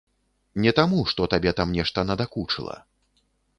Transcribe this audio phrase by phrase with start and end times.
[0.63, 2.75] Не таму, што табе там нешта надакучыла.